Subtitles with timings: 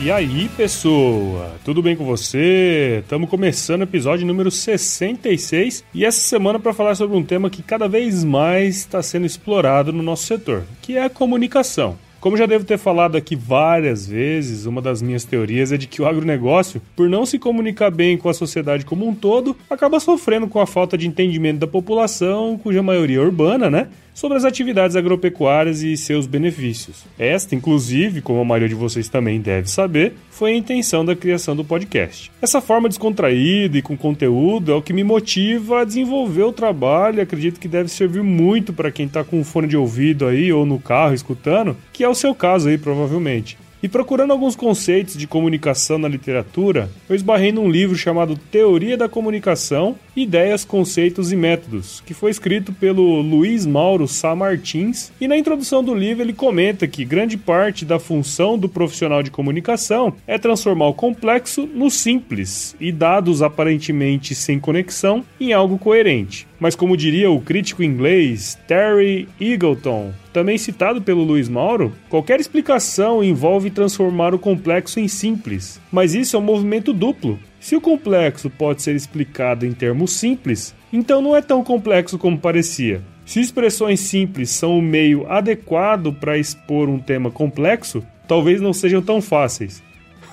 [0.00, 1.56] E aí, pessoa?
[1.64, 3.00] Tudo bem com você?
[3.02, 7.64] Estamos começando o episódio número 66 e essa semana para falar sobre um tema que
[7.64, 11.98] cada vez mais está sendo explorado no nosso setor, que é a comunicação.
[12.20, 16.00] Como já devo ter falado aqui várias vezes, uma das minhas teorias é de que
[16.00, 20.46] o agronegócio, por não se comunicar bem com a sociedade como um todo, acaba sofrendo
[20.46, 23.88] com a falta de entendimento da população, cuja maioria é urbana, né?
[24.18, 27.04] Sobre as atividades agropecuárias e seus benefícios.
[27.16, 31.54] Esta, inclusive, como a maioria de vocês também deve saber, foi a intenção da criação
[31.54, 32.28] do podcast.
[32.42, 37.18] Essa forma descontraída e com conteúdo é o que me motiva a desenvolver o trabalho
[37.18, 40.66] e acredito que deve servir muito para quem está com fone de ouvido aí ou
[40.66, 43.56] no carro escutando, que é o seu caso aí provavelmente.
[43.80, 49.08] E procurando alguns conceitos de comunicação na literatura, eu esbarrei num livro chamado Teoria da
[49.08, 55.36] Comunicação, Ideias, Conceitos e Métodos, que foi escrito pelo Luiz Mauro Sá Martins, e na
[55.36, 60.36] introdução do livro ele comenta que grande parte da função do profissional de comunicação é
[60.38, 66.47] transformar o complexo no simples e dados aparentemente sem conexão em algo coerente.
[66.60, 73.22] Mas como diria o crítico inglês Terry Eagleton, também citado pelo Luiz Mauro, qualquer explicação
[73.22, 77.38] envolve transformar o complexo em simples, mas isso é um movimento duplo.
[77.60, 82.38] Se o complexo pode ser explicado em termos simples, então não é tão complexo como
[82.38, 83.02] parecia.
[83.24, 89.02] Se expressões simples são o meio adequado para expor um tema complexo, talvez não sejam
[89.02, 89.82] tão fáceis.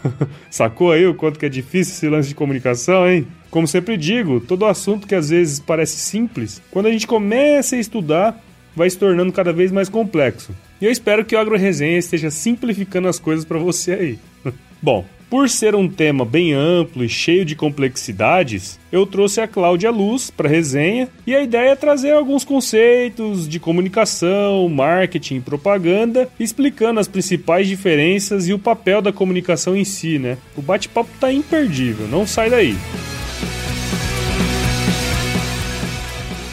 [0.50, 3.28] Sacou aí o quanto que é difícil esse lance de comunicação, hein?
[3.56, 7.80] Como sempre digo, todo assunto que às vezes parece simples, quando a gente começa a
[7.80, 8.44] estudar,
[8.76, 10.54] vai se tornando cada vez mais complexo.
[10.82, 14.20] E eu espero que o Agro Resenha esteja simplificando as coisas para você aí.
[14.82, 19.90] Bom, por ser um tema bem amplo e cheio de complexidades, eu trouxe a Cláudia
[19.90, 26.28] Luz para resenha e a ideia é trazer alguns conceitos de comunicação, marketing e propaganda,
[26.38, 30.38] explicando as principais diferenças e o papel da comunicação em si, né?
[30.58, 32.76] O bate-papo tá imperdível, não sai daí.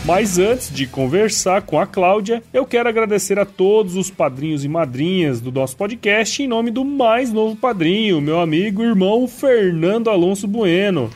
[0.04, 4.68] Mas antes de conversar com a Cláudia, eu quero agradecer a todos os padrinhos e
[4.68, 10.10] madrinhas do nosso podcast em nome do mais novo padrinho, meu amigo e irmão Fernando
[10.10, 11.08] Alonso Bueno.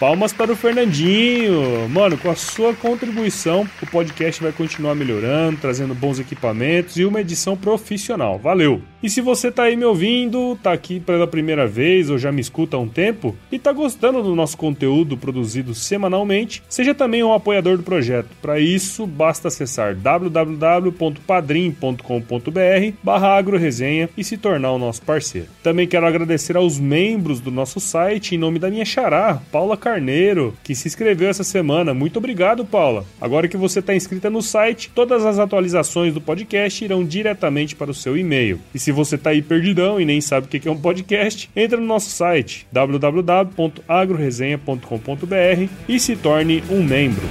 [0.00, 1.88] Palmas para o Fernandinho.
[1.88, 7.20] Mano, com a sua contribuição, o podcast vai continuar melhorando, trazendo bons equipamentos e uma
[7.20, 8.40] edição profissional.
[8.40, 8.82] Valeu!
[9.02, 12.40] E se você tá aí me ouvindo, tá aqui pela primeira vez ou já me
[12.40, 17.32] escuta há um tempo e tá gostando do nosso conteúdo produzido semanalmente, seja também um
[17.32, 18.28] apoiador do projeto.
[18.40, 25.48] Para isso, basta acessar www.padrim.com.br barra agroresenha e se tornar o nosso parceiro.
[25.64, 30.54] Também quero agradecer aos membros do nosso site em nome da minha xará, Paula Carneiro,
[30.62, 31.92] que se inscreveu essa semana.
[31.92, 33.04] Muito obrigado, Paula.
[33.20, 37.90] Agora que você está inscrita no site, todas as atualizações do podcast irão diretamente para
[37.90, 38.60] o seu e-mail.
[38.72, 41.80] E se você está aí perdidão e nem sabe o que é um podcast, entra
[41.80, 47.26] no nosso site www.agroresenha.com.br e se torne um membro.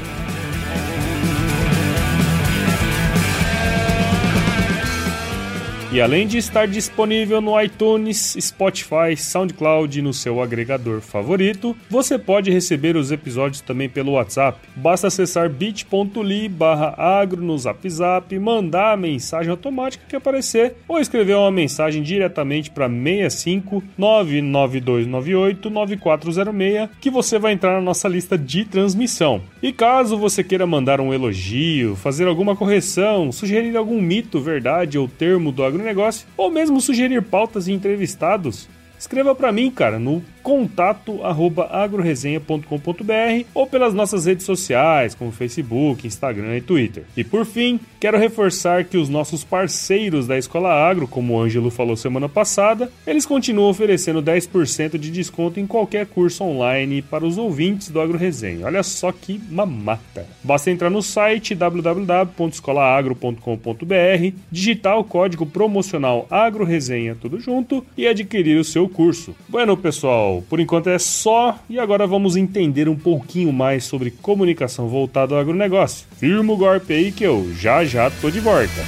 [5.93, 12.17] E além de estar disponível no iTunes, Spotify, SoundCloud e no seu agregador favorito, você
[12.17, 14.57] pode receber os episódios também pelo WhatsApp.
[14.73, 20.97] Basta acessar bit.ly barra agro no Zap Zap, mandar a mensagem automática que aparecer ou
[20.97, 28.37] escrever uma mensagem diretamente para 65 99298 9406 que você vai entrar na nossa lista
[28.37, 29.41] de transmissão.
[29.61, 35.05] E caso você queira mandar um elogio, fazer alguma correção, sugerir algum mito, verdade ou
[35.09, 40.23] termo do agro agronegócio ou mesmo sugerir pautas e entrevistados, escreva para mim, cara, no
[40.41, 47.03] contato arroba agroresenha.com.br ou pelas nossas redes sociais, como Facebook, Instagram e Twitter.
[47.15, 51.69] E por fim, quero reforçar que os nossos parceiros da Escola Agro, como o Ângelo
[51.69, 57.37] falou semana passada, eles continuam oferecendo 10% de desconto em qualquer curso online para os
[57.37, 58.65] ouvintes do Agro Resenha.
[58.65, 60.25] Olha só que mamata!
[60.43, 68.57] Basta entrar no site www.escolaagro.com.br, digitar o código promocional Agro Resenha tudo junto e adquirir
[68.57, 69.35] o seu curso.
[69.47, 74.87] Bueno, pessoal, por enquanto é só e agora vamos entender um pouquinho mais sobre comunicação
[74.87, 76.07] voltada ao agronegócio.
[76.17, 78.81] Firma o golpe aí que eu já já tô de volta.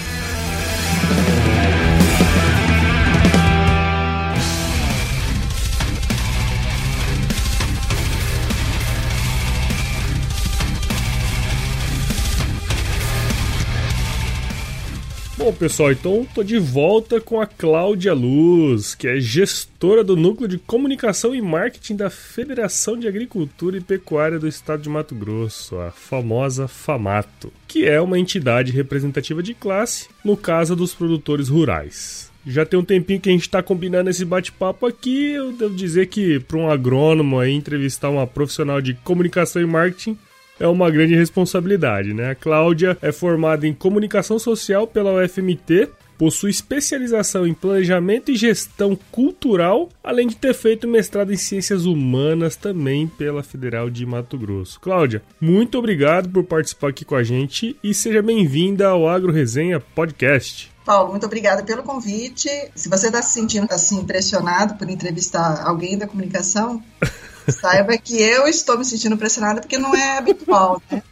[15.44, 20.48] Bom, pessoal, então tô de volta com a Cláudia Luz, que é gestora do Núcleo
[20.48, 25.78] de Comunicação e Marketing da Federação de Agricultura e Pecuária do Estado de Mato Grosso,
[25.80, 32.32] a famosa FAMATO, que é uma entidade representativa de classe, no caso dos produtores rurais.
[32.48, 35.32] Já tem um tempinho que a gente está combinando esse bate-papo aqui.
[35.32, 40.18] Eu devo dizer que para um agrônomo aí entrevistar uma profissional de comunicação e marketing
[40.64, 42.32] é uma grande responsabilidade, né?
[42.32, 48.98] A Cláudia é formada em comunicação social pela UFMT, possui especialização em planejamento e gestão
[49.12, 54.80] cultural, além de ter feito mestrado em ciências humanas também pela Federal de Mato Grosso.
[54.80, 59.82] Cláudia, muito obrigado por participar aqui com a gente e seja bem-vinda ao Agro Resenha
[59.82, 60.72] Podcast.
[60.86, 62.50] Paulo, muito obrigada pelo convite.
[62.74, 66.82] Se você está se sentindo assim impressionado por entrevistar alguém da comunicação,
[67.50, 71.04] Saiba que eu estou me sentindo pressionada porque não é habitual, né?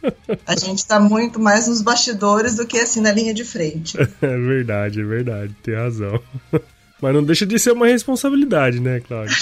[0.46, 3.96] A gente está muito mais nos bastidores do que assim na linha de frente.
[4.22, 6.20] É verdade, é verdade, tem razão.
[7.00, 9.36] Mas não deixa de ser uma responsabilidade, né, Cláudia?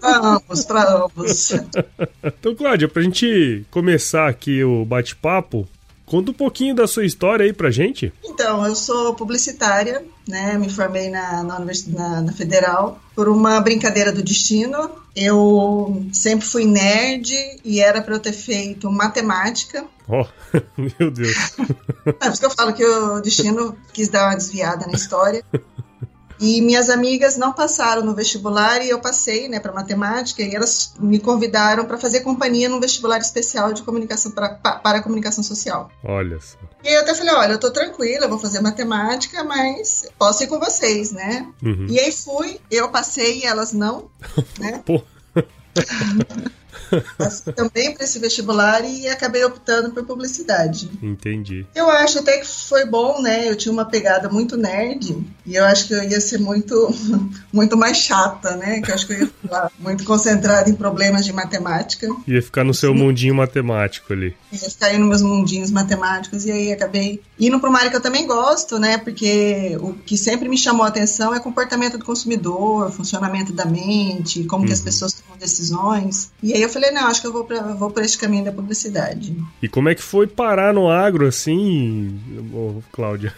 [0.00, 1.52] para ambos, para ambos.
[2.22, 5.68] Então, Cláudia, para a gente começar aqui o bate-papo,
[6.12, 8.12] Conta um pouquinho da sua história aí pra gente.
[8.22, 10.58] Então, eu sou publicitária, né?
[10.58, 14.90] Me formei na, na, na, na Federal por uma brincadeira do destino.
[15.16, 17.32] Eu sempre fui nerd
[17.64, 19.86] e era para eu ter feito matemática.
[20.06, 20.26] Oh,
[20.76, 21.34] meu Deus.
[22.04, 25.42] É por isso que eu falo que o destino quis dar uma desviada na história.
[26.42, 30.92] E minhas amigas não passaram no vestibular e eu passei, né, para matemática e elas
[30.98, 35.88] me convidaram para fazer companhia num vestibular especial de comunicação pra, para a comunicação social.
[36.02, 36.58] Olha só.
[36.82, 40.58] E eu até falei, olha, eu tô tranquila, vou fazer matemática, mas posso ir com
[40.58, 41.46] vocês, né?
[41.62, 41.86] Uhum.
[41.88, 44.10] E aí fui, eu passei e elas não,
[44.58, 44.82] né?
[44.84, 45.00] Pô.
[47.54, 50.90] também para esse vestibular e acabei optando por publicidade.
[51.02, 51.66] Entendi.
[51.74, 53.48] Eu acho até que foi bom, né?
[53.48, 56.94] Eu tinha uma pegada muito nerd e eu acho que eu ia ser muito,
[57.52, 58.80] muito mais chata, né?
[58.80, 62.06] Que eu acho que eu ia ficar muito concentrada em problemas de matemática.
[62.26, 64.34] Ia ficar no seu mundinho matemático ali.
[64.52, 67.96] Ia ficar aí nos meus mundinhos matemáticos e aí acabei indo para uma área que
[67.96, 68.98] eu também gosto, né?
[68.98, 74.44] Porque o que sempre me chamou a atenção é comportamento do consumidor, funcionamento da mente,
[74.44, 74.66] como uhum.
[74.66, 74.84] que as uhum.
[74.84, 76.30] pessoas tomam decisões.
[76.42, 78.52] E aí eu falei não, acho que eu vou, pra, vou por esse caminho da
[78.52, 79.36] publicidade.
[79.60, 82.20] E como é que foi parar no agro assim,
[82.92, 83.34] Cláudia?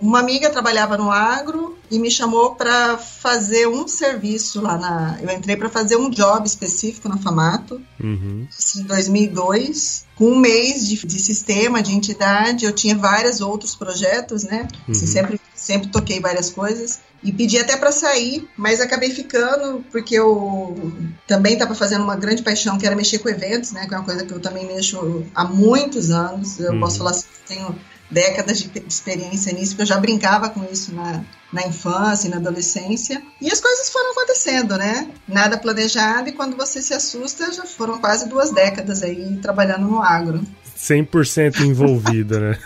[0.00, 5.18] Uma amiga trabalhava no agro e me chamou para fazer um serviço lá na.
[5.22, 8.46] Eu entrei para fazer um job específico na Famato, uhum.
[8.76, 12.64] em 2002, com um mês de, de, sistema, de entidade.
[12.64, 14.68] Eu tinha vários outros projetos, né?
[14.68, 14.92] Assim, uhum.
[14.92, 20.16] Assim, sempre, sempre toquei várias coisas e pedi até para sair, mas acabei ficando porque
[20.16, 20.92] eu
[21.26, 23.86] também estava fazendo uma grande paixão que era mexer com eventos, né?
[23.86, 26.58] Que é uma coisa que eu também mexo há muitos anos.
[26.58, 26.80] Eu uhum.
[26.80, 27.78] posso falar assim, tenho
[28.12, 32.36] décadas de experiência nisso, porque eu já brincava com isso na, na infância e na
[32.36, 33.22] adolescência.
[33.40, 35.10] E as coisas foram acontecendo, né?
[35.26, 40.02] Nada planejado, e quando você se assusta, já foram quase duas décadas aí trabalhando no
[40.02, 40.42] agro.
[40.82, 42.58] 100% envolvida, né?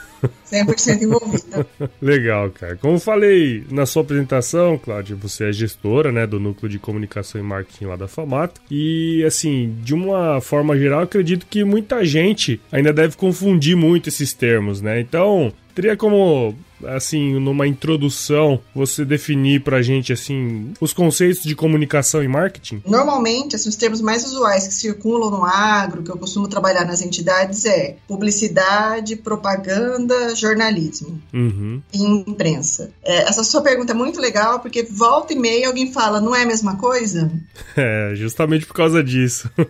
[0.50, 1.66] 100% envolvida.
[2.00, 2.74] Legal, cara.
[2.76, 7.44] Como falei na sua apresentação, Cláudia, você é gestora, né, do núcleo de comunicação e
[7.44, 8.60] marketing lá da Famato.
[8.70, 14.32] E assim, de uma forma geral, acredito que muita gente ainda deve confundir muito esses
[14.32, 14.98] termos, né?
[14.98, 22.22] Então, teria como assim, numa introdução, você definir pra gente, assim, os conceitos de comunicação
[22.22, 22.82] e marketing?
[22.86, 27.00] Normalmente, assim, os termos mais usuais que circulam no agro, que eu costumo trabalhar nas
[27.00, 31.80] entidades, é publicidade, propaganda, jornalismo uhum.
[31.92, 32.90] e imprensa.
[33.02, 36.42] É, essa sua pergunta é muito legal, porque volta e meia alguém fala, não é
[36.42, 37.30] a mesma coisa?
[37.78, 39.50] É, justamente por causa disso.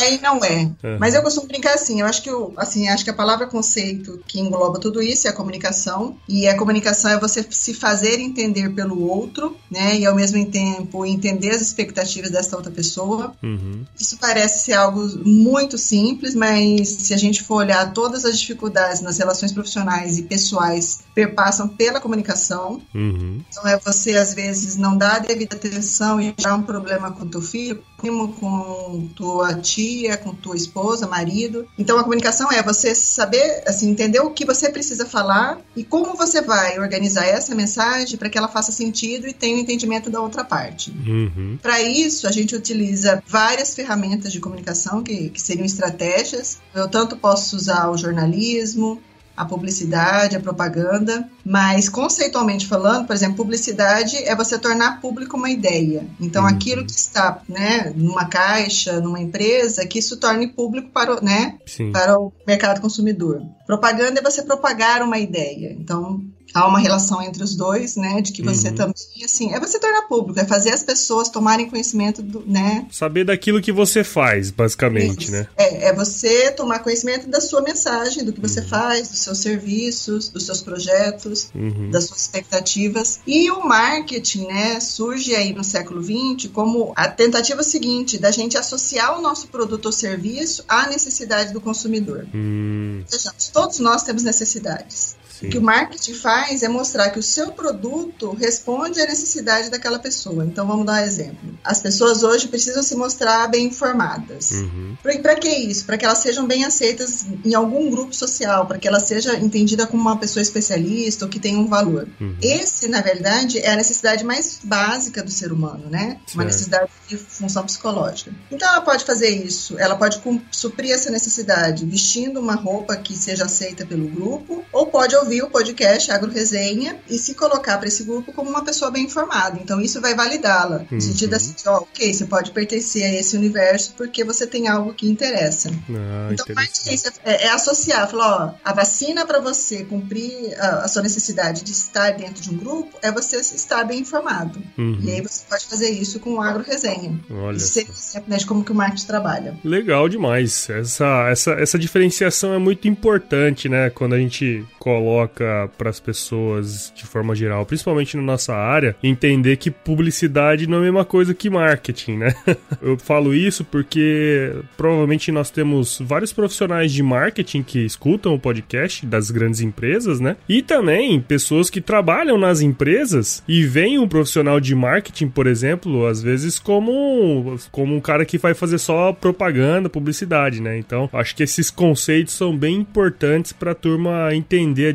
[0.00, 0.62] é e não é.
[0.62, 0.98] Uhum.
[1.00, 4.22] Mas eu costumo brincar assim, eu acho que, eu, assim, acho que a palavra conceito
[4.24, 6.16] que engloba tudo isso é a comunicação comunicação.
[6.28, 9.98] E a comunicação é você se fazer entender pelo outro, né?
[9.98, 13.34] E ao mesmo tempo entender as expectativas dessa outra pessoa.
[13.42, 13.84] Uhum.
[13.98, 19.02] Isso parece ser algo muito simples, mas se a gente for olhar todas as dificuldades
[19.02, 22.80] nas relações profissionais e pessoais perpassam pela comunicação.
[22.94, 23.40] Uhum.
[23.48, 27.26] Então é você às vezes não dar a devida atenção e gerar um problema com
[27.26, 27.82] teu filho,
[28.28, 31.66] com tua tia, com tua esposa, marido.
[31.78, 36.14] Então a comunicação é você saber, assim, entender o que você precisa falar e como
[36.14, 40.10] você vai organizar essa mensagem para que ela faça sentido e tenha o um entendimento
[40.10, 40.90] da outra parte.
[40.90, 41.58] Uhum.
[41.60, 46.58] Para isso a gente utiliza várias ferramentas de comunicação que, que seriam estratégias.
[46.74, 49.00] Eu tanto posso usar o jornalismo,
[49.36, 55.50] a publicidade, a propaganda, mas conceitualmente falando, por exemplo, publicidade é você tornar público uma
[55.50, 56.06] ideia.
[56.20, 56.48] Então, uhum.
[56.48, 61.58] aquilo que está, né, numa caixa, numa empresa, que isso torne público para o, né,
[61.92, 63.42] para o mercado consumidor.
[63.66, 65.76] Propaganda é você propagar uma ideia.
[65.78, 66.22] Então,
[66.56, 68.22] há uma relação entre os dois, né?
[68.22, 68.74] De que você uhum.
[68.74, 72.86] também, assim, é você tornar público, é fazer as pessoas tomarem conhecimento do, né?
[72.90, 75.32] Saber daquilo que você faz, basicamente, Isso.
[75.32, 75.46] né?
[75.56, 78.68] É, é você tomar conhecimento da sua mensagem, do que você uhum.
[78.68, 81.90] faz, dos seus serviços, dos seus projetos, uhum.
[81.90, 83.20] das suas expectativas.
[83.26, 88.56] E o marketing, né, surge aí no século XX como a tentativa seguinte da gente
[88.56, 92.26] associar o nosso produto ou serviço à necessidade do consumidor.
[92.34, 93.02] Hum.
[93.10, 95.16] Vejamos, todos nós temos necessidades.
[95.38, 95.48] Sim.
[95.48, 99.98] O que o marketing faz é mostrar que o seu produto responde à necessidade daquela
[99.98, 100.44] pessoa.
[100.44, 101.58] Então vamos dar um exemplo.
[101.62, 104.52] As pessoas hoje precisam se mostrar bem informadas.
[104.52, 104.96] Uhum.
[105.02, 105.84] Para que isso?
[105.84, 109.86] Para que elas sejam bem aceitas em algum grupo social, para que ela seja entendida
[109.86, 112.08] como uma pessoa especialista ou que tenha um valor.
[112.20, 112.36] Uhum.
[112.40, 116.18] Esse, na verdade, é a necessidade mais básica do ser humano, né?
[116.26, 116.34] Certo.
[116.34, 118.32] Uma necessidade de função psicológica.
[118.50, 123.44] Então ela pode fazer isso, ela pode suprir essa necessidade vestindo uma roupa que seja
[123.44, 128.04] aceita pelo grupo, ou pode ouvir o podcast Agro Resenha e se colocar para esse
[128.04, 129.58] grupo como uma pessoa bem informada.
[129.62, 130.78] Então isso vai validá-la.
[130.78, 131.00] No uhum.
[131.00, 135.08] sentido assim, ó, ok, você pode pertencer a esse universo porque você tem algo que
[135.08, 135.70] interessa.
[135.90, 140.84] Ah, então, mais isso é, é associar, falar, ó, a vacina para você cumprir a,
[140.84, 144.62] a, sua necessidade de estar dentro de um grupo é você estar bem informado.
[144.78, 145.00] Uhum.
[145.02, 147.18] E aí você pode fazer isso com o Agro Resenha.
[147.30, 147.56] Olha.
[147.56, 149.58] Isso sempre né, de como que o marketing trabalha.
[149.64, 150.70] Legal demais.
[150.70, 153.90] Essa, essa, essa diferenciação é muito importante, né?
[153.90, 158.96] Quando a gente coloca coloca para as pessoas de forma geral, principalmente na nossa área,
[159.02, 162.34] entender que publicidade não é a mesma coisa que marketing, né?
[162.82, 169.06] Eu falo isso porque provavelmente nós temos vários profissionais de marketing que escutam o podcast
[169.06, 170.36] das grandes empresas, né?
[170.48, 176.06] E também pessoas que trabalham nas empresas e veem um profissional de marketing, por exemplo,
[176.06, 180.78] às vezes como, como um cara que vai fazer só propaganda, publicidade, né?
[180.78, 184.92] Então, acho que esses conceitos são bem importantes para a turma entender a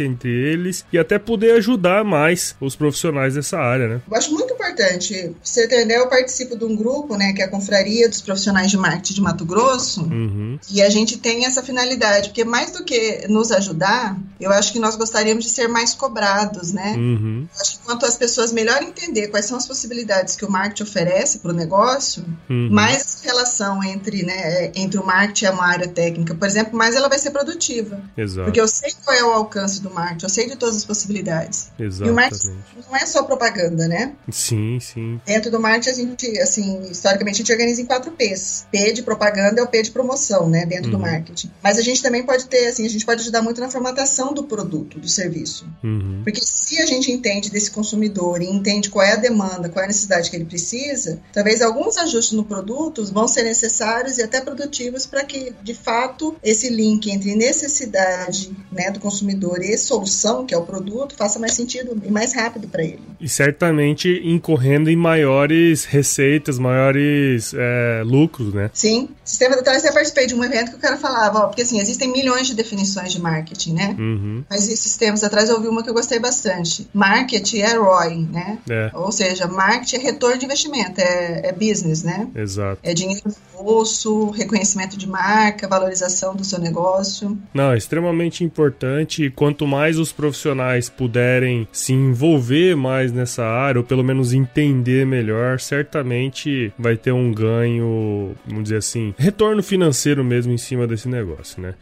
[0.00, 4.00] entre eles e até poder ajudar mais os profissionais dessa área, né?
[4.10, 5.34] Eu acho muito importante.
[5.42, 6.00] Você entendeu?
[6.00, 9.20] Eu participo de um grupo, né, que é a Confraria dos Profissionais de Marketing de
[9.20, 10.58] Mato Grosso, uhum.
[10.70, 14.78] e a gente tem essa finalidade, porque mais do que nos ajudar, eu acho que
[14.78, 16.94] nós gostaríamos de ser mais cobrados, né?
[16.96, 17.46] Uhum.
[17.60, 21.38] Acho que quanto as pessoas melhor entender quais são as possibilidades que o marketing oferece
[21.38, 22.68] para o negócio, uhum.
[22.70, 27.08] mais relação entre, né, entre o marketing e uma área técnica, por exemplo, mais ela
[27.08, 28.00] vai ser produtiva.
[28.16, 28.44] Exato.
[28.44, 31.70] Porque eu sei qual é o alcance do marketing, eu sei de todas as possibilidades.
[31.78, 32.08] Exatamente.
[32.08, 34.12] E o marketing não é só propaganda, né?
[34.30, 35.20] Sim, sim.
[35.26, 38.66] Dentro do marketing, a gente, assim, historicamente, a gente organiza em quatro P's.
[38.70, 40.66] P de propaganda é o P de promoção, né?
[40.66, 40.98] Dentro uhum.
[40.98, 41.50] do marketing.
[41.62, 44.44] Mas a gente também pode ter, assim, a gente pode ajudar muito na formatação do
[44.44, 45.68] produto, do serviço.
[45.82, 46.22] Uhum.
[46.24, 49.84] Porque se a gente entende desse consumidor e entende qual é a demanda, qual é
[49.84, 54.40] a necessidade que ele precisa, talvez alguns ajustes no produto vão ser necessários e até
[54.40, 60.54] produtivos para que, de fato, esse link entre necessidade né, do consumidor e solução, que
[60.54, 63.00] é o produto, faça mais sentido e mais rápido para ele.
[63.20, 68.70] E certamente incorrendo em maiores receitas, maiores é, lucros, né?
[68.72, 69.08] Sim.
[69.24, 72.10] Sistema de eu participei de um evento que o cara falava, ó, porque assim, existem
[72.10, 73.96] milhões de definições de marketing, né?
[73.98, 74.44] Uhum.
[74.48, 76.88] Mas esses tempos atrás eu ouvi uma que eu gostei bastante.
[76.94, 78.58] Marketing é ROI, né?
[78.68, 78.90] É.
[78.94, 82.28] Ou seja, marketing é retorno de investimento, é, é business, né?
[82.34, 82.80] Exato.
[82.82, 87.36] É dinheiro no bolso, reconhecimento de marca, valorização do seu negócio.
[87.52, 89.15] Não, é extremamente importante.
[89.30, 95.58] Quanto mais os profissionais puderem se envolver mais nessa área, ou pelo menos entender melhor,
[95.60, 101.60] certamente vai ter um ganho, vamos dizer assim, retorno financeiro mesmo em cima desse negócio,
[101.60, 101.74] né?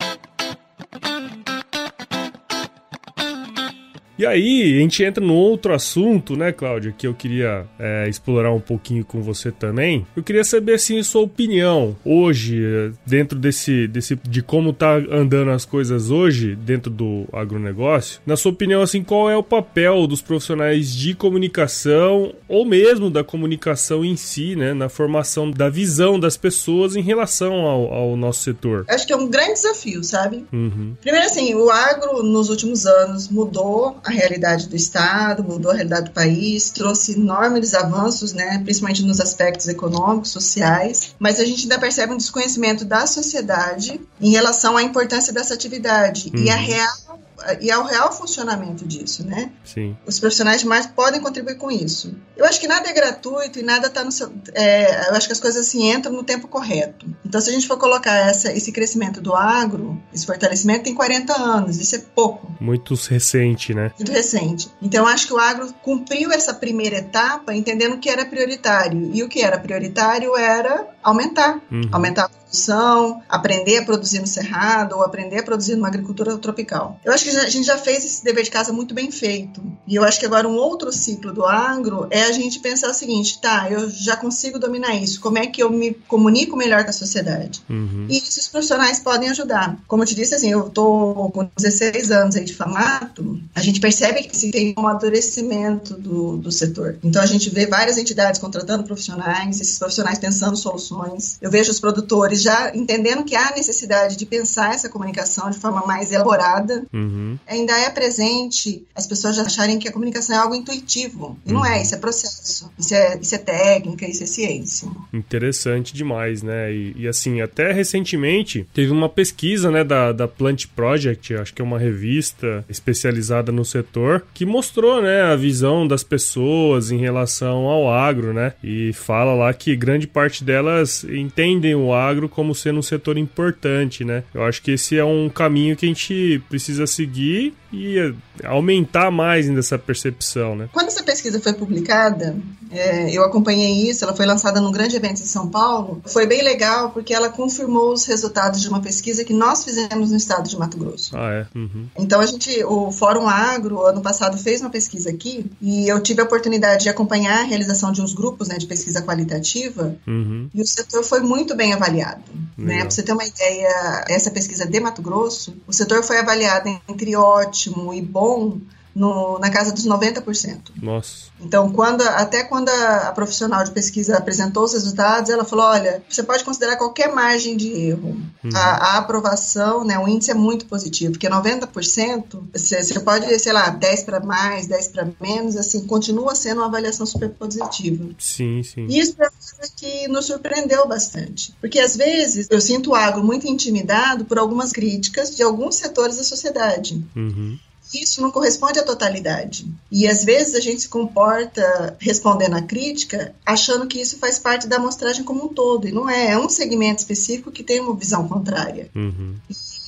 [4.18, 8.52] E aí, a gente entra no outro assunto, né, Cláudia, que eu queria é, explorar
[8.52, 10.06] um pouquinho com você também.
[10.16, 15.64] Eu queria saber, assim, sua opinião hoje, dentro desse, desse de como tá andando as
[15.64, 18.20] coisas hoje, dentro do agronegócio.
[18.24, 23.24] Na sua opinião, assim, qual é o papel dos profissionais de comunicação ou mesmo da
[23.24, 28.42] comunicação em si, né, na formação da visão das pessoas em relação ao, ao nosso
[28.42, 28.84] setor?
[28.88, 30.44] Acho que é um grande desafio, sabe?
[30.52, 30.94] Uhum.
[31.00, 36.06] Primeiro, assim, o agro nos últimos anos mudou a realidade do Estado, mudou a realidade
[36.06, 41.78] do país, trouxe enormes avanços, né, principalmente nos aspectos econômicos, sociais, mas a gente ainda
[41.78, 46.44] percebe um desconhecimento da sociedade em relação à importância dessa atividade uhum.
[46.44, 46.64] e a uhum.
[46.64, 47.24] real
[47.60, 49.50] e ao real funcionamento disso, né?
[49.64, 49.96] Sim.
[50.06, 52.14] Os profissionais mais podem contribuir com isso.
[52.36, 54.32] Eu acho que nada é gratuito e nada está no seu.
[54.54, 57.06] É, eu acho que as coisas assim entram no tempo correto.
[57.24, 61.32] Então, se a gente for colocar essa, esse crescimento do agro, esse fortalecimento tem 40
[61.40, 62.54] anos, isso é pouco.
[62.60, 63.90] Muito recente, né?
[63.98, 64.68] Muito recente.
[64.80, 69.10] Então, acho que o agro cumpriu essa primeira etapa entendendo o que era prioritário.
[69.12, 71.60] E o que era prioritário era aumentar.
[71.70, 71.88] Uhum.
[71.92, 76.98] Aumentar a produção, aprender a produzir no cerrado ou aprender a produzir numa agricultura tropical.
[77.04, 79.60] Eu acho que a gente já fez esse dever de casa muito bem feito.
[79.86, 82.94] E eu acho que agora um outro ciclo do agro é a gente pensar o
[82.94, 86.90] seguinte, tá, eu já consigo dominar isso, como é que eu me comunico melhor com
[86.90, 87.62] a sociedade?
[87.68, 88.06] Uhum.
[88.08, 89.76] E esses profissionais podem ajudar.
[89.86, 93.80] Como eu te disse, assim, eu tô com 16 anos aí de famato, a gente
[93.80, 96.98] percebe que se tem um amadurecimento do, do setor.
[97.02, 100.93] Então a gente vê várias entidades contratando profissionais, esses profissionais pensando soluções.
[101.40, 105.86] Eu vejo os produtores já entendendo que há necessidade de pensar essa comunicação de forma
[105.86, 106.84] mais elaborada.
[106.92, 107.38] Uhum.
[107.46, 111.38] Ainda é presente as pessoas já acharem que a comunicação é algo intuitivo.
[111.44, 111.58] E uhum.
[111.58, 112.70] não é, isso é processo.
[112.78, 114.88] Isso é, isso é técnica, isso é ciência.
[115.12, 116.72] Interessante demais, né?
[116.72, 121.62] E, e assim, até recentemente teve uma pesquisa né, da, da Plant Project, acho que
[121.62, 127.66] é uma revista especializada no setor, que mostrou né, a visão das pessoas em relação
[127.66, 128.52] ao agro, né?
[128.62, 134.04] E fala lá que grande parte delas entendem o agro como sendo um setor importante,
[134.04, 134.24] né?
[134.32, 138.14] Eu acho que esse é um caminho que a gente precisa seguir e
[138.44, 140.68] aumentar mais ainda essa percepção, né?
[140.72, 142.36] Quando essa pesquisa foi publicada,
[142.74, 146.02] é, eu acompanhei isso, ela foi lançada num grande evento em São Paulo.
[146.04, 150.16] Foi bem legal porque ela confirmou os resultados de uma pesquisa que nós fizemos no
[150.16, 151.16] estado de Mato Grosso.
[151.16, 151.46] Ah, é?
[151.54, 151.86] Uhum.
[151.98, 156.20] Então a gente, o Fórum Agro, ano passado, fez uma pesquisa aqui e eu tive
[156.20, 160.48] a oportunidade de acompanhar a realização de uns grupos né, de pesquisa qualitativa uhum.
[160.52, 162.22] e o setor foi muito bem avaliado.
[162.58, 162.80] Né?
[162.80, 167.14] Para você ter uma ideia, essa pesquisa de Mato Grosso, o setor foi avaliado entre
[167.16, 168.58] ótimo e bom
[168.94, 170.58] no, na casa dos 90%.
[170.80, 171.24] Nossa.
[171.40, 176.02] Então, quando, até quando a, a, profissional de pesquisa apresentou os resultados, ela falou: olha,
[176.08, 178.16] você pode considerar qualquer margem de erro.
[178.44, 178.50] Uhum.
[178.54, 183.52] A, a, aprovação, né, o índice é muito positivo, porque 90%, você, você pode, sei
[183.52, 188.08] lá, 10 para mais, 10 para menos, assim, continua sendo uma avaliação super positiva.
[188.18, 188.86] Sim, sim.
[188.88, 189.28] E isso é
[189.76, 191.52] que nos surpreendeu bastante.
[191.60, 196.16] Porque às vezes eu sinto o agro muito intimidado por algumas críticas de alguns setores
[196.16, 197.04] da sociedade.
[197.16, 197.58] Uhum
[198.02, 199.66] isso não corresponde à totalidade.
[199.90, 204.66] E às vezes a gente se comporta respondendo à crítica achando que isso faz parte
[204.66, 205.88] da amostragem como um todo.
[205.88, 206.32] E não é.
[206.32, 208.90] É um segmento específico que tem uma visão contrária.
[208.94, 209.36] Uhum.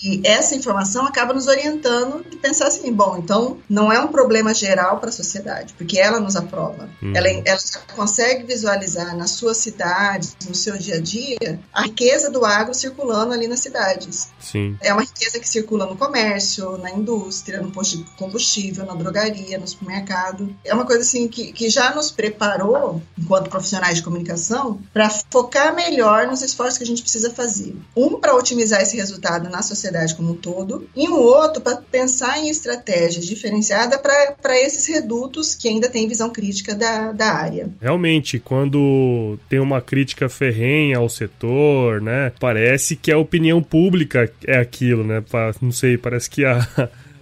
[0.07, 4.55] E essa informação acaba nos orientando de pensar assim, bom, então não é um problema
[4.55, 6.89] geral para a sociedade, porque ela nos aprova.
[7.03, 7.13] Uhum.
[7.13, 7.59] Ela, ela
[7.97, 13.33] consegue visualizar na sua cidade, no seu dia a dia, a riqueza do agro circulando
[13.33, 14.29] ali nas cidades.
[14.39, 14.79] Sim.
[14.81, 19.59] É uma riqueza que circula no comércio, na indústria, no posto de combustível, na drogaria,
[19.59, 20.55] no supermercado.
[20.65, 25.75] É uma coisa assim que, que já nos preparou, enquanto profissionais de comunicação, para focar
[25.75, 27.75] melhor nos esforços que a gente precisa fazer.
[27.97, 31.77] Um, para otimizar esse resultado na sociedade sociedade como um todo, e um outro para
[31.77, 37.71] pensar em estratégias diferenciadas para esses redutos que ainda têm visão crítica da, da área.
[37.81, 44.59] Realmente, quando tem uma crítica ferrenha ao setor, né, parece que a opinião pública é
[44.59, 45.23] aquilo, né?
[45.61, 46.67] Não sei, parece que a.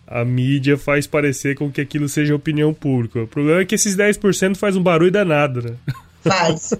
[0.06, 3.22] a mídia faz parecer com que aquilo seja opinião pública.
[3.22, 5.76] O problema é que esses 10% faz um barulho danado, né?
[6.22, 6.74] Faz.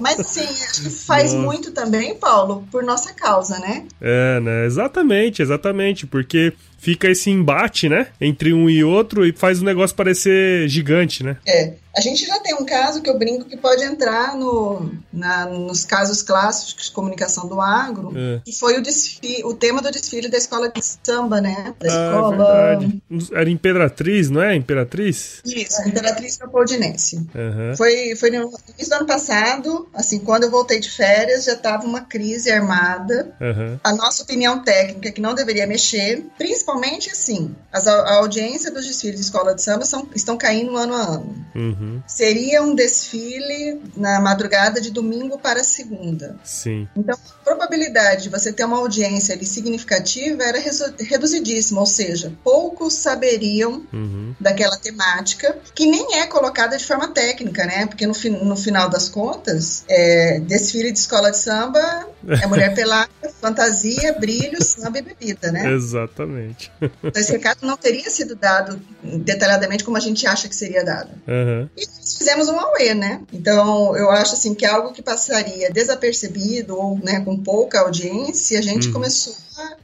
[0.00, 1.46] Mas assim, acho que faz Nossa.
[1.46, 3.86] muito também, Paulo, por nossa causa, né?
[4.00, 4.66] É, né?
[4.66, 6.06] Exatamente, exatamente.
[6.06, 8.08] Porque fica esse embate, né?
[8.20, 11.36] Entre um e outro e faz o negócio parecer gigante, né?
[11.46, 11.72] É.
[11.96, 15.84] A gente já tem um caso que eu brinco que pode entrar no, na, nos
[15.84, 18.40] casos clássicos de comunicação do agro, é.
[18.44, 21.74] que foi o, desfile, o tema do desfile da escola de samba, né?
[21.78, 22.70] Da ah, escola.
[22.70, 23.02] Verdade.
[23.32, 24.54] Era Imperatriz, não é?
[24.54, 25.40] Imperatriz?
[25.44, 27.16] Isso, Imperatriz Leopoldinense.
[27.16, 27.76] Uhum.
[27.76, 28.36] Foi, foi no
[28.68, 33.34] início do ano passado, assim, quando eu voltei de férias, já estava uma crise armada.
[33.40, 33.78] Uhum.
[33.82, 38.70] A nossa opinião técnica é que não deveria mexer, principalmente principalmente assim, as, a audiência
[38.70, 41.46] dos desfiles de escola de samba são, estão caindo ano a ano.
[41.54, 41.87] Uhum.
[42.06, 46.36] Seria um desfile na madrugada de domingo para segunda.
[46.44, 46.88] Sim.
[46.96, 50.58] Então, a probabilidade de você ter uma audiência ali significativa era
[50.98, 54.34] reduzidíssima, ou seja, poucos saberiam uhum.
[54.38, 57.86] daquela temática, que nem é colocada de forma técnica, né?
[57.86, 63.10] Porque no, no final das contas, é, desfile de escola de samba é mulher pelada,
[63.40, 65.72] fantasia, brilho, samba e bebida, né?
[65.72, 66.70] Exatamente.
[66.80, 71.10] Então, esse recado não teria sido dado detalhadamente como a gente acha que seria dado.
[71.26, 71.68] Uhum.
[71.76, 73.22] E nós fizemos um AUE, né?
[73.32, 78.62] Então, eu acho assim que algo que passaria desapercebido ou né, com pouca audiência, a
[78.62, 78.94] gente uhum.
[78.94, 79.34] começou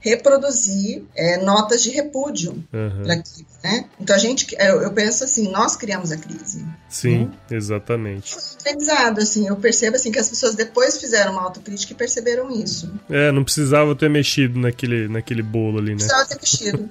[0.01, 3.03] reproduzir é, notas de repúdio uhum.
[3.03, 3.87] para aquilo, né?
[4.01, 6.65] Então a gente, eu, eu, penso assim, nós criamos a crise.
[6.89, 7.57] Sim, né?
[7.57, 8.37] exatamente.
[8.61, 12.93] Aprendizado, assim, eu percebo assim que as pessoas depois fizeram uma autocrítica e perceberam isso.
[13.11, 15.97] É, não precisava ter mexido naquele, naquele bolo ali, né?
[15.97, 16.91] Precisava ter mexido.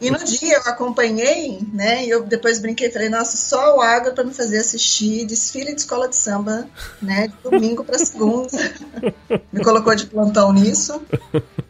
[0.00, 2.04] e no dia eu acompanhei, né?
[2.04, 5.80] E eu depois brinquei, falei, nossa, só o agro para me fazer assistir desfile de
[5.80, 6.66] escola de samba,
[7.00, 7.28] né?
[7.28, 8.48] De domingo para segunda.
[9.52, 11.00] me colocou de plantão nisso.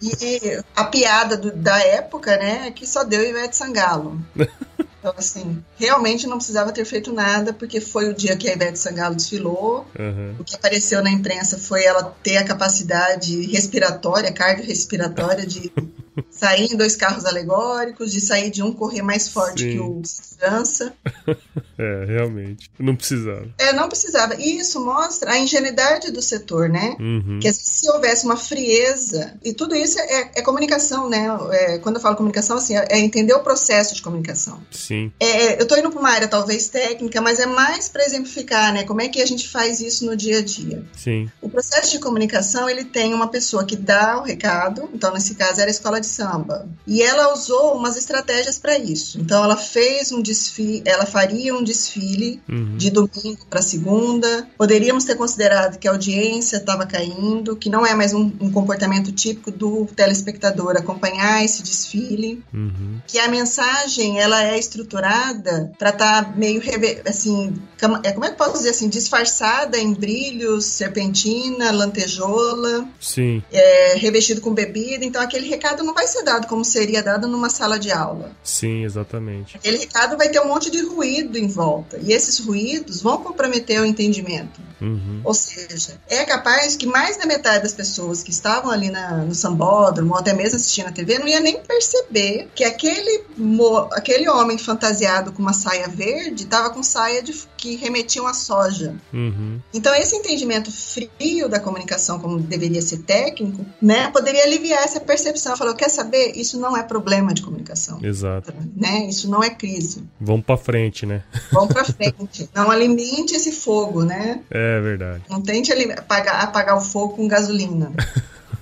[0.00, 4.20] E a piada do, da época, né, é que só deu Ivete Sangalo.
[5.06, 8.76] Então, assim, realmente não precisava ter feito nada, porque foi o dia que a Ivete
[8.76, 9.86] Sangalo desfilou.
[9.96, 10.34] Uhum.
[10.36, 15.72] O que apareceu na imprensa foi ela ter a capacidade respiratória, cardiorrespiratória, de
[16.28, 19.70] sair em dois carros alegóricos, de sair de um correr mais forte Sim.
[19.70, 20.92] que o segurança.
[21.78, 22.70] é, realmente.
[22.78, 23.46] Não precisava.
[23.58, 24.34] É, não precisava.
[24.36, 26.96] E isso mostra a ingenuidade do setor, né?
[26.98, 27.38] Uhum.
[27.40, 31.26] Que se houvesse uma frieza, e tudo isso é, é comunicação, né?
[31.52, 34.60] É, quando eu falo comunicação, assim, é entender o processo de comunicação.
[34.70, 35.12] Sim.
[35.20, 38.84] É, eu estou indo para uma área talvez técnica, mas é mais para exemplificar, né?
[38.84, 40.84] Como é que a gente faz isso no dia a dia.
[40.96, 41.30] Sim.
[41.40, 45.60] O processo de comunicação, ele tem uma pessoa que dá o recado, então nesse caso
[45.60, 49.20] era a escola de samba, e ela usou umas estratégias para isso.
[49.20, 52.76] Então ela fez um desfile, ela faria um desfile uhum.
[52.76, 54.48] de domingo para segunda.
[54.56, 59.12] Poderíamos ter considerado que a audiência estava caindo, que não é mais um, um, comportamento
[59.12, 63.00] típico do telespectador acompanhar esse desfile, uhum.
[63.06, 66.62] que a mensagem ela é estruturada para estar tá meio
[67.06, 73.42] assim, como é que posso dizer assim, disfarçada em brilhos, serpentina, lantejola, Sim.
[73.52, 75.04] É, revestido com bebida.
[75.04, 78.30] Então aquele recado não vai ser dado como seria dado numa sala de aula.
[78.42, 79.56] Sim, exatamente.
[79.56, 83.80] Aquele recado vai ter um monte de ruído em volta e esses ruídos vão comprometer
[83.80, 84.60] o entendimento.
[84.80, 85.22] Uhum.
[85.24, 89.34] Ou seja, é capaz que mais da metade das pessoas que estavam ali na, no
[89.34, 93.24] sambódromo ou até mesmo assistindo a TV não ia nem perceber que aquele,
[93.92, 98.94] aquele homem fantasiado com uma saia verde estava com saia de, que remetiam a soja.
[99.12, 99.58] Uhum.
[99.72, 105.56] Então esse entendimento frio da comunicação, como deveria ser técnico, né, poderia aliviar essa percepção.
[105.56, 106.32] Falou, quer saber?
[106.36, 107.98] Isso não é problema de comunicação.
[108.02, 108.52] Exato.
[108.76, 109.06] Né?
[109.08, 110.04] Isso não é crise.
[110.20, 111.22] Vamos para frente, né?
[111.52, 112.48] Vamos para frente.
[112.54, 114.40] não alimente esse fogo, né?
[114.50, 115.22] É verdade.
[115.28, 117.92] Não tente apagar, apagar o fogo com gasolina.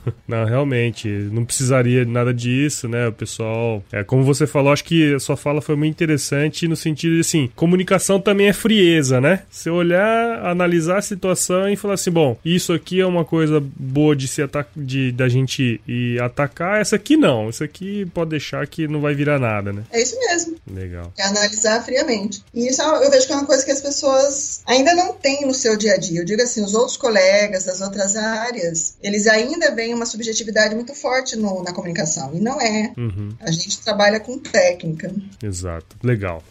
[0.27, 3.09] Não, realmente, não precisaria nada disso, né?
[3.09, 3.83] O pessoal.
[3.93, 7.21] É, como você falou, acho que a sua fala foi muito interessante no sentido de
[7.21, 9.43] assim, comunicação também é frieza, né?
[9.51, 14.17] Você olhar, analisar a situação e falar assim, bom, isso aqui é uma coisa boa
[14.17, 17.49] de se atacar, de da gente ir atacar, essa aqui não.
[17.51, 19.85] Isso aqui pode deixar que não vai virar nada, né?
[19.93, 20.57] É isso mesmo.
[20.73, 21.13] Legal.
[21.19, 22.43] É analisar friamente.
[22.53, 25.55] E isso eu vejo que é uma coisa que as pessoas ainda não têm no
[25.55, 26.21] seu dia a dia.
[26.21, 30.95] Eu digo assim, os outros colegas das outras áreas, eles ainda veem uma subjetividade muito
[30.95, 32.35] forte no, na comunicação.
[32.35, 32.93] E não é.
[32.97, 33.31] Uhum.
[33.41, 35.13] A gente trabalha com técnica.
[35.43, 35.97] Exato.
[36.03, 36.43] Legal.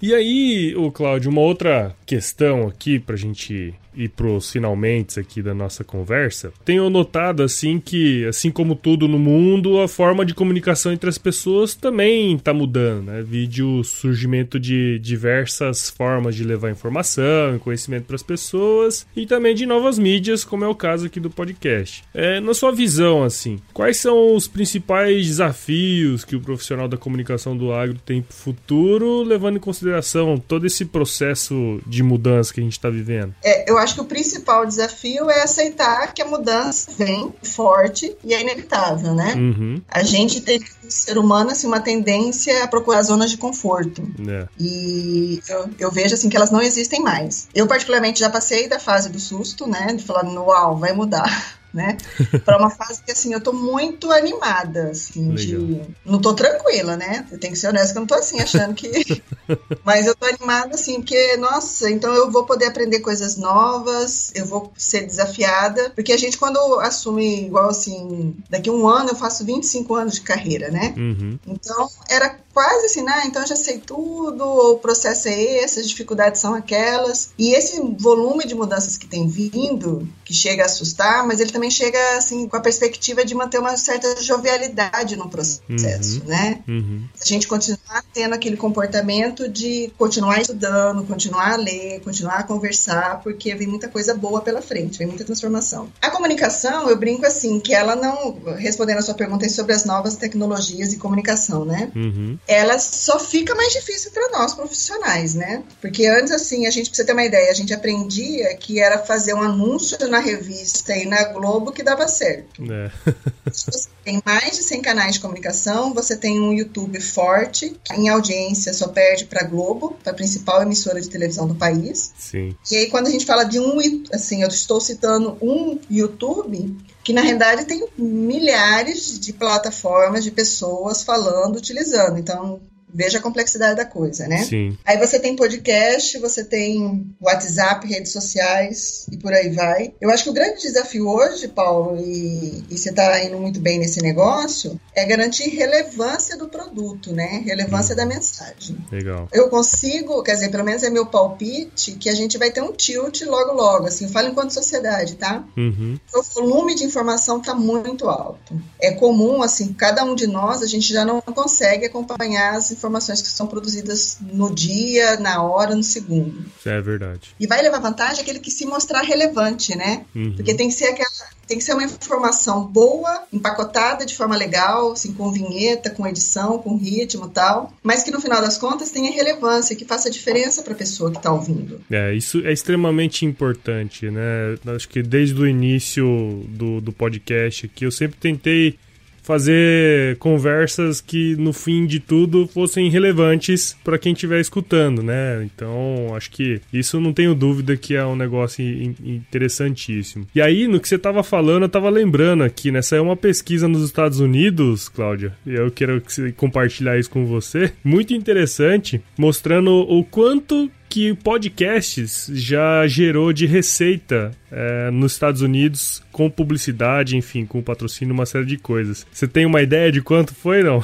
[0.00, 5.54] E aí, o Cláudio, uma outra questão aqui pra gente ir pros finalmente aqui da
[5.54, 10.92] nossa conversa, tenho notado assim que, assim como tudo no mundo, a forma de comunicação
[10.92, 13.22] entre as pessoas também está mudando, né?
[13.22, 19.54] Vídeo surgimento de diversas formas de levar informação e conhecimento para as pessoas e também
[19.54, 22.04] de novas mídias, como é o caso aqui do podcast.
[22.14, 27.56] É, na sua visão, assim, quais são os principais desafios que o profissional da comunicação
[27.56, 32.60] do agro tem para o futuro, levando em consideração todo esse processo de mudança que
[32.60, 33.34] a gente está vivendo?
[33.44, 38.34] É, eu acho que o principal desafio é aceitar que a mudança vem forte e
[38.34, 39.34] é inevitável, né?
[39.34, 39.80] Uhum.
[39.88, 44.02] A gente tem, ser humano, assim, uma tendência a procurar zonas de conforto.
[44.28, 44.46] É.
[44.58, 47.48] E eu, eu, vejo, assim, que elas não existem mais.
[47.54, 49.94] Eu, particularmente, já passei da fase do susto, né?
[49.94, 51.55] De falar, uau, vai mudar.
[51.72, 51.96] Né?
[52.44, 57.26] Para uma fase que assim eu tô muito animada, assim, de não tô tranquila, né?
[57.30, 59.22] Eu tenho que ser honesta que eu não tô assim achando que
[59.84, 64.44] Mas eu tô animada assim, porque nossa, então eu vou poder aprender coisas novas, eu
[64.44, 69.44] vou ser desafiada, porque a gente quando assume igual assim, daqui um ano eu faço
[69.44, 70.94] 25 anos de carreira, né?
[70.96, 71.38] Uhum.
[71.46, 73.24] Então era quase assim, né?
[73.26, 77.30] Então eu já sei tudo, o processo é esse, as dificuldades são aquelas.
[77.38, 81.70] E esse volume de mudanças que tem vindo, que chega a assustar, mas ele também
[81.70, 86.26] chega assim com a perspectiva de manter uma certa jovialidade no processo, uhum.
[86.26, 86.60] né?
[86.68, 87.04] Uhum.
[87.18, 93.22] A gente continuar tendo aquele comportamento de continuar estudando, continuar a ler, continuar a conversar,
[93.22, 95.88] porque vem muita coisa boa pela frente, vem muita transformação.
[96.02, 100.16] A comunicação, eu brinco assim, que ela não, respondendo a sua pergunta sobre as novas
[100.16, 101.90] tecnologias e comunicação, né?
[101.96, 105.62] Uhum ela só fica mais difícil para nós profissionais, né?
[105.80, 109.34] Porque antes, assim, a gente precisa ter uma ideia, a gente aprendia que era fazer
[109.34, 112.62] um anúncio na revista e na Globo que dava certo.
[112.70, 112.90] É.
[113.50, 118.72] você tem mais de 100 canais de comunicação, você tem um YouTube forte, em audiência
[118.72, 122.12] só perde para Globo, para a principal emissora de televisão do país.
[122.16, 122.56] Sim.
[122.70, 123.78] E aí, quando a gente fala de um,
[124.12, 131.02] assim, eu estou citando um YouTube, que na realidade tem milhares de plataformas de pessoas
[131.02, 132.18] falando, utilizando.
[132.18, 132.60] Então,
[132.96, 134.38] Veja a complexidade da coisa, né?
[134.38, 134.76] Sim.
[134.86, 139.92] Aí você tem podcast, você tem WhatsApp, redes sociais e por aí vai.
[140.00, 143.78] Eu acho que o grande desafio hoje, Paulo, e, e você está indo muito bem
[143.78, 147.42] nesse negócio, é garantir relevância do produto, né?
[147.44, 147.96] Relevância hum.
[147.96, 148.78] da mensagem.
[148.90, 149.28] Legal.
[149.30, 152.72] Eu consigo, quer dizer, pelo menos é meu palpite, que a gente vai ter um
[152.72, 155.44] tilt logo logo, assim, falo enquanto sociedade, tá?
[155.54, 156.00] Uhum.
[156.14, 158.58] O volume de informação está muito alto.
[158.80, 163.20] É comum, assim, cada um de nós, a gente já não consegue acompanhar as informações
[163.20, 166.46] que são produzidas no dia, na hora, no segundo.
[166.64, 167.34] É verdade.
[167.38, 170.06] E vai levar vantagem aquele que se mostrar relevante, né?
[170.14, 170.32] Uhum.
[170.34, 171.10] Porque tem que ser aquela
[171.46, 176.58] tem que ser uma informação boa, empacotada de forma legal, assim, com vinheta, com edição,
[176.58, 180.72] com ritmo tal, mas que no final das contas tenha relevância, que faça diferença para
[180.72, 181.80] a pessoa que está ouvindo.
[181.90, 184.56] É, isso é extremamente importante, né?
[184.74, 188.78] Acho que desde o início do, do podcast aqui eu sempre tentei
[189.26, 195.42] fazer conversas que no fim de tudo fossem relevantes para quem estiver escutando, né?
[195.44, 198.64] Então, acho que isso não tenho dúvida que é um negócio
[199.04, 200.28] interessantíssimo.
[200.32, 202.78] E aí, no que você estava falando, eu estava lembrando aqui, né?
[202.92, 206.00] É uma pesquisa nos Estados Unidos, Cláudia, e eu quero
[206.36, 207.72] compartilhar isso com você.
[207.82, 216.02] Muito interessante, mostrando o quanto que podcasts já gerou de receita é, nos Estados Unidos
[216.12, 219.06] com publicidade, enfim, com patrocínio, uma série de coisas.
[219.12, 220.82] Você tem uma ideia de quanto foi, não?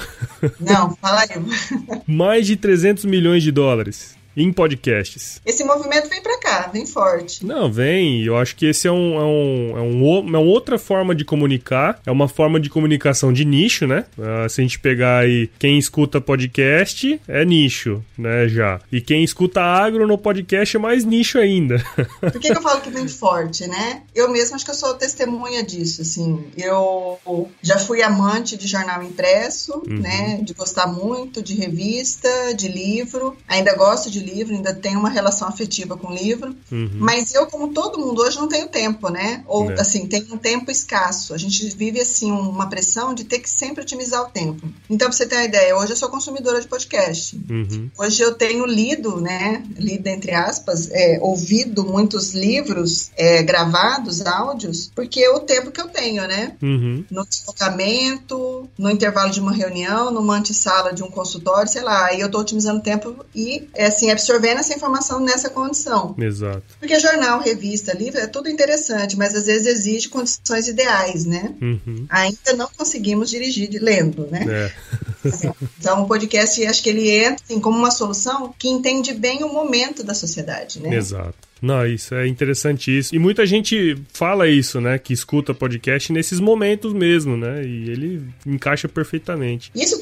[0.61, 1.29] Não, fala aí.
[2.07, 5.41] Mais de 300 milhões de dólares em podcasts.
[5.45, 7.45] Esse movimento vem para cá, vem forte.
[7.45, 8.23] Não, vem.
[8.25, 12.01] Eu acho que esse é, um, é, um, é um, uma outra forma de comunicar.
[12.07, 14.05] É uma forma de comunicação de nicho, né?
[14.17, 18.49] Uh, se a gente pegar aí quem escuta podcast, é nicho, né?
[18.49, 18.81] Já.
[18.91, 21.83] E quem escuta agro no podcast é mais nicho ainda.
[22.21, 24.03] Por que, que eu falo que vem forte, né?
[24.15, 26.45] Eu mesma acho que eu sou testemunha disso, assim.
[26.57, 27.19] Eu
[27.63, 30.01] já fui amante de jornal impresso, uhum.
[30.01, 30.41] né?
[30.43, 33.37] De gostar muito de revista, de livro.
[33.49, 36.91] Ainda gosto de livro, ainda tenho uma relação afetiva com o livro, uhum.
[36.95, 39.43] mas eu, como todo mundo hoje, não tenho tempo, né?
[39.47, 39.81] Ou, é.
[39.81, 41.35] assim, tenho um tempo escasso.
[41.35, 44.67] A gente vive, assim, uma pressão de ter que sempre otimizar o tempo.
[44.89, 47.37] Então, pra você ter uma ideia, hoje eu sou consumidora de podcast.
[47.49, 47.91] Uhum.
[47.99, 49.65] Hoje eu tenho lido, né?
[49.77, 55.81] Lido, entre aspas, é, ouvido muitos livros é, gravados, áudios, porque é o tempo que
[55.81, 56.57] eu tenho, né?
[56.63, 57.05] Uhum.
[57.11, 62.07] No deslocamento, no intervalo de uma reunião, numa antessala de um consultório, sei lá.
[62.07, 66.15] Aí eu tô otimizando o tempo e, é, assim, absorvendo essa informação nessa condição.
[66.19, 66.63] Exato.
[66.79, 71.55] Porque jornal, revista, livro é tudo interessante, mas às vezes exige condições ideais, né?
[71.61, 72.07] Uhum.
[72.09, 74.45] Ainda não conseguimos dirigir lendo, né?
[74.49, 74.73] É.
[75.79, 79.53] então o podcast, acho que ele entra assim, como uma solução que entende bem o
[79.53, 80.95] momento da sociedade, né?
[80.95, 81.53] Exato.
[81.63, 83.17] Não, isso é interessantíssimo.
[83.17, 84.99] E muita gente fala isso, né?
[84.99, 87.65] Que escuta podcast nesses momentos mesmo, né?
[87.65, 89.71] E ele encaixa perfeitamente.
[89.73, 90.01] Isso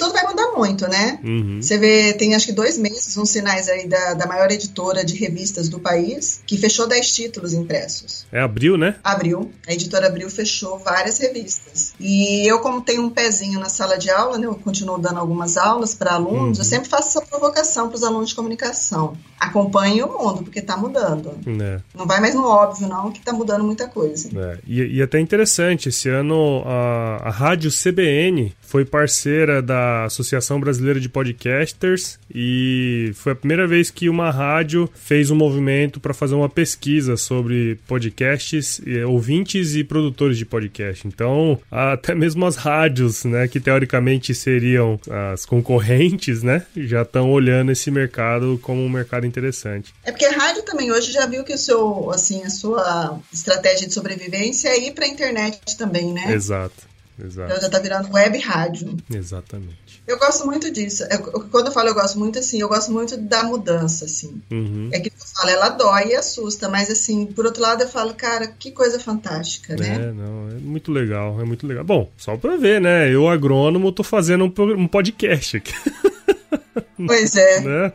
[0.60, 1.18] muito, né?
[1.24, 1.60] Uhum.
[1.62, 5.14] Você vê, tem acho que dois meses, uns sinais aí da, da maior editora de
[5.16, 8.26] revistas do país, que fechou 10 títulos impressos.
[8.30, 8.96] É abril, né?
[9.02, 9.50] Abril.
[9.66, 11.94] A editora Abril fechou várias revistas.
[11.98, 14.46] E eu, como tenho um pezinho na sala de aula, né?
[14.46, 16.64] Eu continuo dando algumas aulas para alunos, uhum.
[16.64, 19.16] eu sempre faço essa provocação para os alunos de comunicação.
[19.38, 21.32] Acompanhe o mundo, porque está mudando.
[21.46, 21.80] É.
[21.94, 24.28] Não vai mais no óbvio, não, que está mudando muita coisa.
[24.36, 24.58] É.
[24.66, 30.60] E, e, até interessante, esse ano a, a rádio CBN foi parceira da Associação Associação
[30.60, 36.12] Brasileira de Podcasters e foi a primeira vez que uma rádio fez um movimento para
[36.12, 41.06] fazer uma pesquisa sobre podcasts, ouvintes e produtores de podcast.
[41.06, 44.98] Então, até mesmo as rádios, né, que teoricamente seriam
[45.32, 49.94] as concorrentes, né, já estão olhando esse mercado como um mercado interessante.
[50.04, 53.86] É porque a rádio também hoje já viu que o seu, assim, a sua estratégia
[53.86, 56.32] de sobrevivência é ir para a internet também, né?
[56.32, 56.89] Exato.
[57.24, 57.50] Exato.
[57.50, 58.96] Então já tá virando web rádio.
[59.12, 60.02] Exatamente.
[60.06, 61.04] Eu gosto muito disso.
[61.10, 64.40] Eu, quando eu falo eu gosto muito, assim, eu gosto muito da mudança, assim.
[64.50, 64.88] Uhum.
[64.92, 68.14] É que eu falo, ela dói e assusta, mas assim, por outro lado eu falo,
[68.14, 69.94] cara, que coisa fantástica, né?
[69.94, 71.84] É, não, é muito legal, é muito legal.
[71.84, 73.12] Bom, só pra ver, né?
[73.12, 75.74] Eu, agrônomo, tô fazendo um, podcast aqui.
[77.06, 77.60] Pois é.
[77.60, 77.92] Né?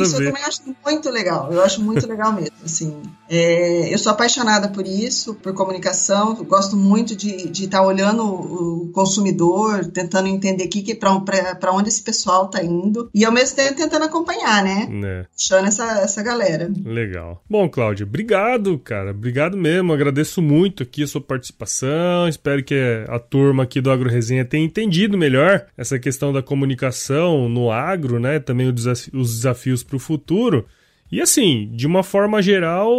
[0.00, 1.52] Isso eu também acho muito legal.
[1.52, 2.56] Eu acho muito legal mesmo.
[2.64, 6.34] Assim, é, eu sou apaixonada por isso, por comunicação.
[6.44, 12.02] Gosto muito de estar tá olhando o consumidor, tentando entender que, que para onde esse
[12.02, 14.86] pessoal está indo e ao mesmo tempo tentando acompanhar, né?
[14.90, 15.26] né?
[15.32, 16.70] Puxando essa, essa galera.
[16.84, 17.42] Legal.
[17.48, 19.10] Bom, Cláudio, obrigado, cara.
[19.10, 19.92] Obrigado mesmo.
[19.92, 22.28] Agradeço muito aqui a sua participação.
[22.28, 27.48] Espero que a turma aqui do Agro Resenha tenha entendido melhor essa questão da comunicação
[27.48, 28.38] no agro, né?
[28.38, 30.66] Também os desafios para o futuro.
[31.10, 32.90] E assim, de uma forma geral,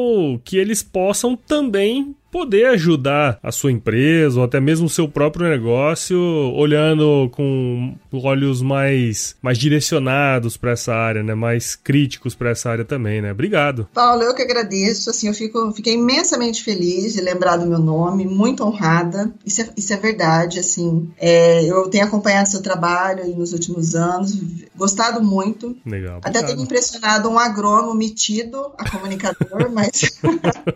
[0.43, 5.49] que eles possam também poder ajudar a sua empresa ou até mesmo o seu próprio
[5.49, 6.19] negócio
[6.55, 11.35] olhando com olhos mais, mais direcionados para essa área, né?
[11.35, 13.31] Mais críticos para essa área também, né?
[13.31, 13.87] Obrigado.
[13.93, 15.09] Paulo, eu que agradeço.
[15.09, 19.33] Assim, eu fico, fiquei imensamente feliz de lembrar do meu nome, muito honrada.
[19.45, 21.11] Isso é, isso é verdade, assim.
[21.17, 24.37] É, eu tenho acompanhado seu trabalho aí nos últimos anos,
[24.75, 25.75] gostado muito.
[25.85, 26.17] Legal.
[26.17, 26.25] Obrigado.
[26.25, 29.89] Até tenho impressionado um agrônomo metido a comunicador, mas...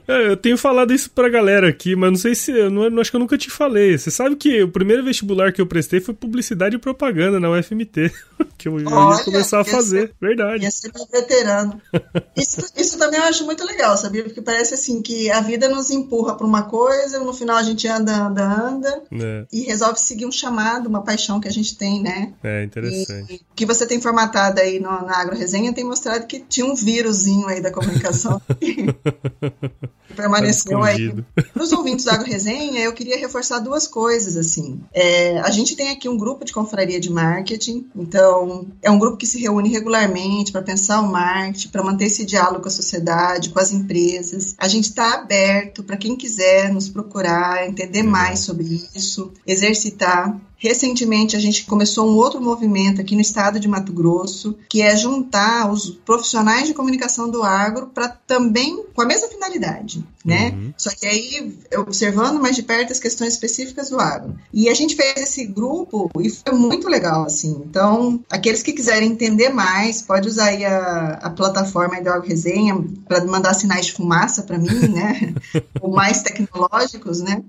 [0.07, 2.51] É, eu tenho falado isso pra galera galera aqui, mas não sei se.
[2.51, 3.97] Eu não, acho que eu nunca te falei.
[3.97, 8.11] Você sabe que o primeiro vestibular que eu prestei foi publicidade e propaganda na UFMT.
[8.57, 10.07] que eu, Olha, ia começar a fazer.
[10.07, 10.63] Ser, Verdade.
[10.63, 11.81] Ia ser veterano.
[12.35, 14.23] isso, isso também eu acho muito legal, sabia?
[14.23, 17.87] Porque parece assim que a vida nos empurra para uma coisa, no final a gente
[17.87, 19.45] anda, anda, anda é.
[19.51, 22.33] e resolve seguir um chamado, uma paixão que a gente tem, né?
[22.43, 23.33] É, interessante.
[23.33, 26.75] E, que você tem formatado aí no, na Agro Resenha tem mostrado que tinha um
[26.75, 28.87] vírusinho aí da comunicação que
[30.15, 31.13] permaneceu tá aí
[31.53, 34.81] para os ouvintes da AgroResenha, eu queria reforçar duas coisas, assim.
[34.93, 39.17] É, a gente tem aqui um grupo de confraria de marketing, então é um grupo
[39.17, 43.49] que se reúne regularmente para pensar o marketing, para manter esse diálogo com a sociedade,
[43.49, 44.55] com as empresas.
[44.57, 48.63] A gente está aberto para quem quiser nos procurar, entender mais sobre
[48.95, 50.39] isso, exercitar.
[50.63, 54.95] Recentemente, a gente começou um outro movimento aqui no estado de Mato Grosso, que é
[54.95, 60.51] juntar os profissionais de comunicação do agro para também, com a mesma finalidade, né?
[60.55, 60.73] Uhum.
[60.77, 64.39] Só que aí, observando mais de perto as questões específicas do agro.
[64.53, 67.61] E a gente fez esse grupo e foi muito legal, assim.
[67.67, 72.81] Então, aqueles que quiserem entender mais, pode usar aí a, a plataforma do Agro Resenha
[73.05, 75.33] para mandar sinais de fumaça para mim, né?
[75.81, 77.43] Ou mais tecnológicos, né?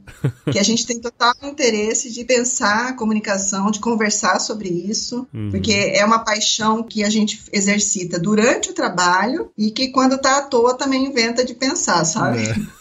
[0.51, 5.51] Que a gente tem total interesse de pensar comunicação, de conversar sobre isso, uhum.
[5.51, 10.39] porque é uma paixão que a gente exercita durante o trabalho e que quando tá
[10.39, 12.43] à toa também inventa de pensar, sabe?
[12.49, 12.55] É.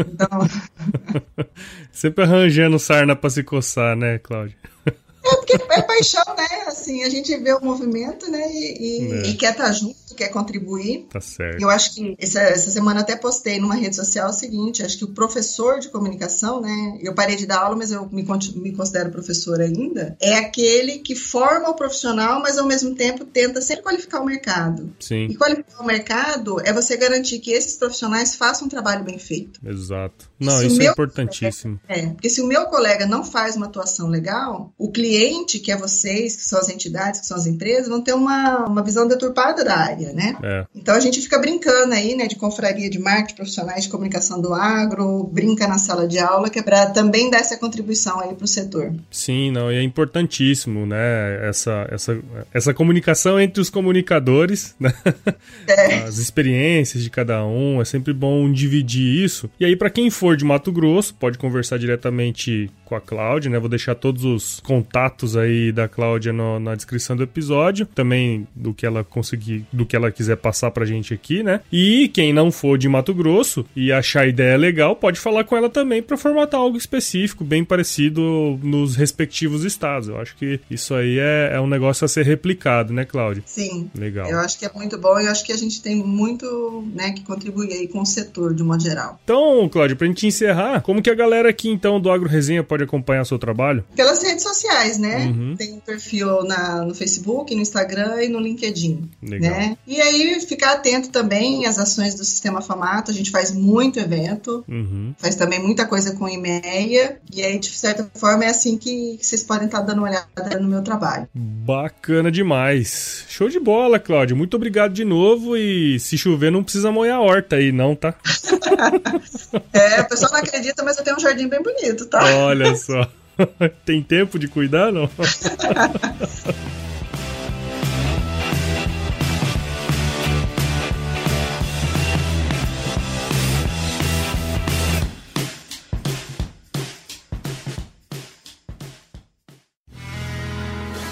[0.00, 0.28] Então...
[1.92, 4.56] Sempre arranjando sarna para se coçar, né, Cláudio?
[4.86, 6.48] É porque é paixão, né?
[6.66, 8.50] Assim, a gente vê o movimento, né?
[8.50, 9.26] E, e, é.
[9.26, 9.72] e quer estar tá
[10.10, 11.06] junto, quer contribuir.
[11.10, 11.60] Tá certo.
[11.60, 15.04] Eu acho que essa, essa semana até postei numa rede social o seguinte: acho que
[15.04, 16.98] o professor de comunicação, né?
[17.00, 18.24] Eu parei de dar aula, mas eu me,
[18.56, 20.16] me considero professor ainda.
[20.20, 24.92] É aquele que forma o profissional, mas ao mesmo tempo tenta sempre qualificar o mercado.
[25.00, 25.26] Sim.
[25.26, 29.60] E qualificar o mercado é você garantir que esses profissionais façam um trabalho bem feito.
[29.66, 30.30] Exato.
[30.38, 31.80] Não, se isso é importantíssimo.
[31.86, 35.58] Colega, é, porque se o meu colega não faz uma atuação legal, o cliente cliente,
[35.58, 38.82] que é vocês, que são as entidades, que são as empresas, vão ter uma, uma
[38.82, 40.36] visão deturpada da área, né?
[40.42, 40.66] É.
[40.74, 44.54] Então a gente fica brincando aí, né, de confraria de marketing, profissionais de comunicação do
[44.54, 48.44] agro, brinca na sala de aula, que é para também dar essa contribuição aí para
[48.44, 48.92] o setor.
[49.10, 52.18] Sim, não, e é importantíssimo, né, essa, essa,
[52.52, 54.92] essa comunicação entre os comunicadores, né?
[55.66, 56.02] É.
[56.02, 59.48] As experiências de cada um, é sempre bom dividir isso.
[59.58, 63.58] E aí, para quem for de Mato Grosso, pode conversar diretamente com a Cláudia, né?
[63.58, 68.74] Vou deixar todos os contatos aí da Cláudia no, na descrição do episódio, também do
[68.74, 71.60] que ela conseguir, do que ela quiser passar pra gente aqui, né?
[71.72, 75.56] E quem não for de Mato Grosso e achar a ideia legal, pode falar com
[75.56, 80.08] ela também para formatar algo específico, bem parecido nos respectivos estados.
[80.08, 83.42] Eu acho que isso aí é, é um negócio a ser replicado, né, Cláudia?
[83.46, 83.90] Sim.
[83.98, 84.28] Legal.
[84.28, 87.10] Eu acho que é muito bom e eu acho que a gente tem muito, né,
[87.10, 89.18] que contribuir aí com o setor de modo geral.
[89.24, 92.84] Então, Cláudia, pra gente encerrar, como que a galera aqui então do Agro Resenha pode
[92.84, 93.84] acompanhar seu trabalho?
[93.96, 95.26] Pelas redes sociais, sociais, né?
[95.26, 95.56] Uhum.
[95.56, 99.08] Tem um perfil na, no Facebook, no Instagram e no LinkedIn.
[99.22, 99.50] Legal.
[99.50, 99.76] Né?
[99.86, 103.10] E aí ficar atento também às ações do Sistema Famato.
[103.10, 105.14] A gente faz muito evento, uhum.
[105.18, 107.16] faz também muita coisa com e-mail.
[107.32, 110.60] E aí, de certa forma, é assim que, que vocês podem estar dando uma olhada
[110.60, 111.28] no meu trabalho.
[111.34, 113.24] Bacana demais.
[113.28, 114.36] Show de bola, Cláudio.
[114.36, 115.56] Muito obrigado de novo.
[115.56, 118.14] E se chover, não precisa molhar a horta aí, não, tá?
[119.72, 122.22] é, o pessoal não acredita, mas eu tenho um jardim bem bonito, tá?
[122.36, 123.10] Olha só.
[123.84, 125.08] Tem tempo de cuidar, não?